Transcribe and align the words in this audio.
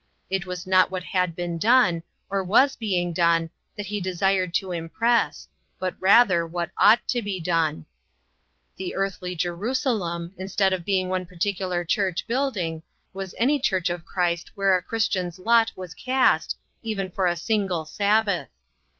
It 0.31 0.47
was 0.47 0.65
not 0.65 0.89
what 0.89 1.03
had 1.03 1.35
been 1.35 1.59
done, 1.59 2.01
or 2.27 2.43
was 2.43 2.75
being 2.75 3.13
done, 3.13 3.51
that 3.77 3.85
he 3.85 4.01
desired 4.01 4.51
to 4.55 4.71
impress, 4.71 5.47
but 5.77 5.93
rather 5.99 6.43
what 6.47 6.71
ought 6.79 7.07
to 7.09 7.21
be 7.21 7.39
done. 7.39 7.85
The 8.77 8.95
earthly 8.95 9.35
Jerusalem, 9.35 10.33
instead 10.39 10.73
of 10.73 10.85
being 10.85 11.07
one 11.09 11.27
particular 11.27 11.85
church 11.85 12.25
building, 12.25 12.81
was 13.13 13.35
any 13.37 13.59
church 13.59 13.91
of 13.91 14.03
Christ 14.03 14.49
where 14.55 14.75
a 14.75 14.81
Christian's 14.81 15.37
lot 15.37 15.71
was 15.75 15.93
cast, 15.93 16.57
even 16.81 17.11
for 17.11 17.27
a 17.27 17.35
single 17.35 17.85
Sabbath. 17.85 18.49